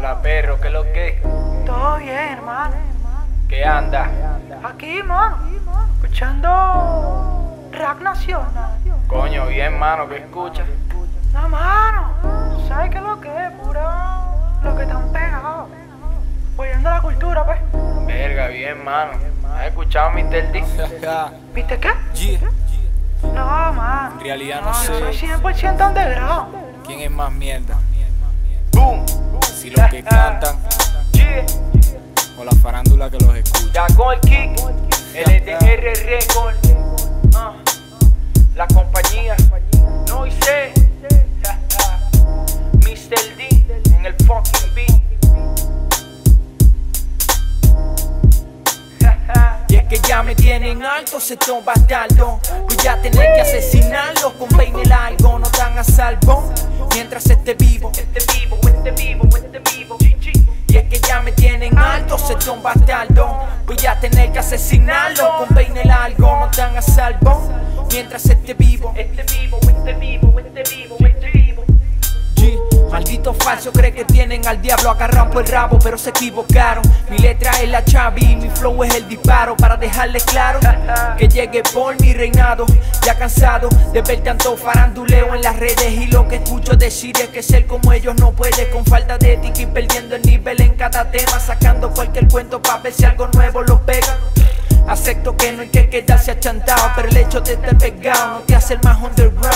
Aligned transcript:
Hola 0.00 0.22
perro, 0.22 0.58
¿qué 0.58 0.68
es 0.68 0.72
lo 0.72 0.82
que? 0.94 1.20
Todo 1.66 1.98
bien, 1.98 2.16
hermano. 2.16 2.74
¿Qué 3.46 3.62
anda? 3.62 4.10
Aquí, 4.64 5.02
mano. 5.02 5.36
Escuchando 5.96 7.68
Rack 7.70 8.00
Nacional. 8.00 8.78
Coño, 9.06 9.46
bien, 9.48 9.78
mano, 9.78 10.08
¿qué 10.08 10.16
escuchas? 10.16 10.66
No, 11.34 11.46
mano. 11.50 12.14
¿Sabes 12.66 12.90
qué 12.90 12.96
es 12.96 13.02
lo 13.02 13.20
que 13.20 13.28
es? 13.28 13.52
Pura. 13.62 14.24
Lo 14.64 14.74
que 14.74 14.82
están 14.84 15.12
pegados. 15.12 15.68
Oyendo 16.56 16.88
la 16.88 17.02
cultura, 17.02 17.44
pues. 17.44 17.58
Verga, 18.06 18.46
bien, 18.46 18.82
mano. 18.82 19.12
¿Has 19.54 19.66
escuchado 19.66 20.12
Mr. 20.12 20.50
D? 20.50 20.64
¿Viste 21.54 21.78
qué? 21.78 21.90
Yeah. 22.14 22.40
No, 23.22 23.72
mano. 23.74 24.14
En 24.14 24.20
realidad 24.20 24.62
no 24.62 24.72
sé. 24.72 24.98
Soy 24.98 25.28
100% 25.28 25.88
underground. 25.88 26.56
¿Quién 26.86 27.00
es 27.00 27.10
más 27.10 27.30
mierda? 27.30 27.76
Boom. 28.72 29.04
Si 29.60 29.68
los 29.68 29.90
que 29.90 30.02
cantan 30.02 30.56
Yeah. 31.12 31.44
o 32.38 32.44
la 32.44 32.52
farándula 32.62 33.10
que 33.10 33.18
los 33.18 33.36
escucha. 33.36 33.86
Jackal 33.86 34.18
Kick. 34.22 34.58
LDR 35.14 35.92
Record. 36.06 36.54
Ah. 37.34 37.52
La 38.56 38.66
compañía. 38.68 39.36
No 40.08 40.24
hice. 40.26 40.72
Mr. 42.86 43.36
D. 43.36 43.48
En 43.94 44.06
el 44.06 44.14
fucking 44.24 44.74
beat. 44.74 45.00
Y 49.68 49.76
es 49.76 49.84
que 49.84 50.00
ya 50.08 50.22
me 50.22 50.34
tienen 50.34 50.82
alto 50.82 51.18
estos 51.18 51.64
bastardos 51.64 52.40
Voy 52.66 52.88
a 52.88 53.00
tener 53.00 53.34
que 53.34 53.40
asesinarlos 53.40 54.32
con 54.32 54.48
peine 54.48 54.84
largo 54.86 55.38
No 55.38 55.48
tan 55.48 55.78
a 55.78 55.84
salvo 55.84 56.52
mientras 56.92 57.24
esté 57.26 57.54
vivo 57.54 57.92
Este 57.96 58.18
vivo, 58.34 58.58
este 58.64 58.90
vivo, 58.90 59.24
este 59.24 59.38
vivo. 59.38 59.49
Ya 61.10 61.20
me 61.22 61.32
tienen 61.32 61.76
alto. 61.76 62.14
Estos 62.14 62.62
bastardos 62.62 63.28
Voy 63.66 63.76
a 63.84 63.98
tener 63.98 64.30
que 64.30 64.38
asesinarlos 64.38 65.28
con 65.38 65.48
peine 65.48 65.84
largo 65.84 66.38
No 66.38 66.48
tan 66.56 66.76
a 66.76 66.82
salvo 66.82 67.52
mientras 67.90 68.26
esté 68.26 68.54
vivo 68.54 68.94
Este 68.96 69.24
vivo, 69.24 69.58
este 69.60 69.92
vivo, 69.94 70.38
este 70.38 70.62
vivo. 70.72 70.99
G. 73.20 73.30
Maldito 73.30 73.34
falso, 73.34 73.72
cree 73.72 73.92
que 73.92 74.04
tienen 74.04 74.46
al 74.46 74.62
diablo 74.62 74.90
agarrado 74.90 75.30
por 75.30 75.42
el 75.42 75.48
rabo, 75.48 75.78
pero 75.78 75.98
se 75.98 76.10
equivocaron. 76.10 76.82
Mi 77.10 77.18
letra 77.18 77.50
es 77.62 77.68
la 77.68 77.84
chavi, 77.84 78.36
mi 78.36 78.48
flow 78.48 78.82
es 78.84 78.94
el 78.94 79.08
disparo 79.08 79.56
para 79.56 79.76
dejarles 79.76 80.24
claro 80.24 80.58
que 81.18 81.28
llegue 81.28 81.62
por 81.74 82.00
mi 82.00 82.14
reinado. 82.14 82.64
Ya 83.04 83.16
cansado 83.18 83.68
de 83.92 84.00
ver 84.02 84.22
tanto 84.22 84.56
faranduleo 84.56 85.34
en 85.34 85.42
las 85.42 85.56
redes 85.56 85.92
y 85.92 86.06
lo 86.06 86.26
que 86.28 86.36
escucho 86.36 86.76
decir 86.76 87.14
es 87.20 87.28
que 87.28 87.42
ser 87.42 87.66
como 87.66 87.92
ellos 87.92 88.14
no 88.18 88.32
puede 88.32 88.70
con 88.70 88.84
falta 88.86 89.18
de 89.18 89.34
ética 89.34 89.62
y 89.62 89.66
perdiendo 89.66 90.16
el 90.16 90.22
nivel 90.22 90.60
en 90.62 90.74
cada 90.74 91.10
tema, 91.10 91.38
sacando 91.38 91.90
cualquier 91.90 92.26
cuento 92.28 92.62
para 92.62 92.78
ver 92.78 92.92
si 92.92 93.04
algo 93.04 93.28
nuevo 93.28 93.62
lo 93.62 93.80
pega. 93.82 94.16
Acepto 94.88 95.36
que 95.36 95.52
no 95.52 95.62
hay 95.62 95.68
que 95.68 95.88
quedarse 95.88 96.30
achantado, 96.30 96.90
pero 96.96 97.08
el 97.08 97.16
hecho 97.16 97.40
de 97.40 97.52
estar 97.52 97.76
pegado 97.76 98.38
no 98.38 98.40
te 98.40 98.54
hace 98.54 98.74
el 98.74 98.80
más 98.82 99.00
underground. 99.00 99.49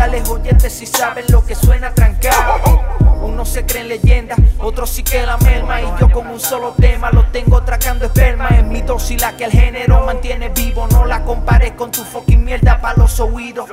Reales 0.00 0.26
oyentes 0.30 0.72
sí 0.72 0.86
saben 0.86 1.26
lo 1.28 1.44
que 1.44 1.54
suena 1.54 1.92
trancado. 1.92 2.80
Unos 3.22 3.50
se 3.50 3.66
creen 3.66 3.88
leyendas, 3.88 4.38
otros 4.58 4.88
sí 4.88 5.02
que 5.02 5.26
la 5.26 5.36
merma. 5.36 5.82
Y 5.82 5.92
yo 6.00 6.10
con 6.10 6.26
un 6.26 6.40
solo 6.40 6.74
tema 6.80 7.10
lo 7.10 7.26
tengo 7.26 7.62
tragando 7.64 8.06
esperma. 8.06 8.48
Es 8.48 8.64
mi 8.64 8.80
dosis 8.80 9.20
la 9.20 9.36
que 9.36 9.44
el 9.44 9.52
género 9.52 10.06
mantiene 10.06 10.48
vivo. 10.48 10.86
No 10.90 11.04
la 11.04 11.22
compares 11.22 11.72
con 11.72 11.90
tu 11.90 12.02
fucking 12.02 12.42
mierda 12.42 12.80
para 12.80 12.96
los 12.96 13.20
oídos. 13.20 13.68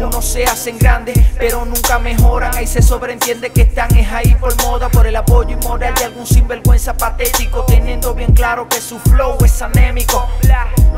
Unos 0.00 0.24
se 0.24 0.44
hacen 0.44 0.78
grandes, 0.80 1.16
pero 1.38 1.64
nunca 1.64 2.00
mejoran. 2.00 2.52
Ahí 2.56 2.66
se 2.66 2.82
sobreentiende 2.82 3.50
que 3.50 3.62
están 3.62 3.94
es 3.96 4.10
ahí 4.10 4.34
por 4.34 4.56
moda, 4.64 4.88
por 4.88 5.06
el 5.06 5.14
apoyo 5.14 5.56
y 5.60 5.64
moral 5.64 5.94
de 5.94 6.06
algún 6.06 6.26
sinvergüenza 6.26 6.96
patético. 6.96 7.62
Teniendo 7.66 8.14
bien 8.14 8.32
claro 8.32 8.68
que 8.68 8.80
su 8.80 8.98
flow 8.98 9.38
es 9.44 9.62
anémico. 9.62 10.26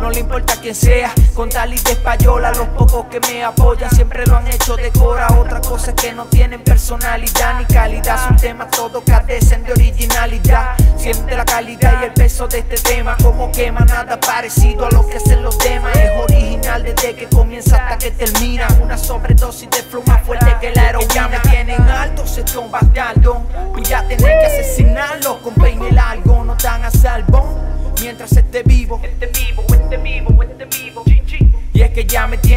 No 0.00 0.10
le 0.10 0.20
importa 0.20 0.54
quién 0.60 0.74
sea, 0.74 1.12
con 1.34 1.48
tal 1.48 1.72
y 1.74 1.78
de 1.78 1.92
española, 1.92 2.52
los 2.52 2.68
pocos 2.68 3.06
que 3.06 3.20
me 3.20 3.44
apoyan 3.44 3.90
siempre 3.90 4.26
lo 4.26 4.36
han 4.36 4.46
hecho 4.46 4.76
de 4.76 4.90
cora. 4.90 5.28
Otra 5.38 5.60
cosa 5.60 5.90
es 5.90 5.96
que 5.96 6.12
no 6.12 6.24
tienen 6.26 6.62
personalidad 6.62 7.58
ni 7.58 7.64
calidad, 7.66 8.26
son 8.26 8.36
temas 8.36 8.70
todos 8.70 9.02
carecen 9.04 9.62
de 9.64 9.72
originalidad. 9.72 10.76
Siente 10.96 11.36
la 11.36 11.44
calidad 11.44 12.02
y 12.02 12.04
el 12.06 12.12
peso 12.12 12.46
de 12.48 12.58
este 12.58 12.76
tema, 12.76 13.16
como 13.22 13.50
quema 13.52 13.80
nada 13.80 14.18
parecido 14.20 14.86
a 14.86 14.90
lo 14.90 15.06
que 15.06 15.16
hacen 15.16 15.42
los 15.42 15.58
demás. 15.58 15.96
Es 15.96 16.10
original 16.22 16.82
desde 16.82 17.14
que 17.14 17.28
comienza 17.28 17.76
hasta 17.76 17.98
que 17.98 18.10
termina. 18.10 18.68
Una 18.82 18.96
sobredosis 18.96 19.68
de 19.70 19.82
flow 19.82 20.02
más 20.06 20.22
fuerte 20.24 20.56
que 20.60 20.72
la 20.72 20.90
heroína. 20.90 21.14
Ya 21.14 21.28
me 21.28 21.38
tienen 21.40 21.80
alto, 21.82 22.26
se 22.26 22.46
son 22.46 22.70
bastardo. 22.70 23.42
Voy 23.72 23.92
a 23.92 24.06
tener 24.06 24.38
que 24.38 24.46
asesinarlos 24.46 25.38
con 25.38 25.54
peine 25.54 25.90
largo, 25.92 26.44
no 26.44 26.56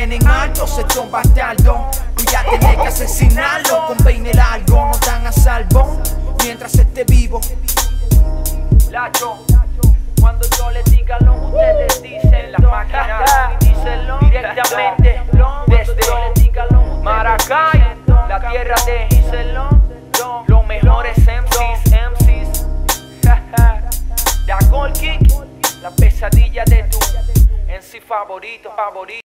tienen 0.08 0.28
alto, 0.28 0.68
se 0.68 0.84
son 0.90 1.10
bastardo. 1.10 1.90
Voy 2.16 2.36
a 2.36 2.44
tener 2.44 2.76
que 2.76 2.88
asesinarlo 2.90 3.88
con 3.88 3.98
peine 4.00 4.34
largo, 4.34 4.88
no 4.88 5.00
tan 5.00 5.26
a 5.26 5.32
salvo. 5.32 5.98
Mientras 6.44 6.76
esté 6.76 7.06
vivo, 7.06 7.40
Lacho, 8.92 9.46
cuando 10.20 10.46
yo 10.58 10.72
les 10.72 10.84
diga 10.92 11.18
lo 11.22 11.36
ustedes 11.36 12.02
dicen 12.02 12.52
la 12.52 12.58
máquina 12.58 13.58
díselo 13.62 14.20
directamente 14.20 15.22
desde 15.68 16.02
Maracay, 17.02 17.96
la 18.08 18.50
tierra 18.52 18.76
de 18.86 19.08
los 20.48 20.68
mejores 20.68 21.18
MCs, 21.18 21.92
MCs. 22.12 22.66
Da 24.46 24.60
Gold 24.70 25.00
Kick, 25.00 25.34
la 25.82 25.92
pesadilla 25.92 26.66
de 26.66 26.84
tu 26.84 27.00
MC 27.70 28.02
favorito, 28.06 28.70
favorito. 28.76 29.23